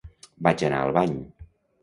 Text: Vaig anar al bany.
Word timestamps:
Vaig 0.47 0.63
anar 0.69 0.79
al 0.87 0.95
bany. 0.97 1.15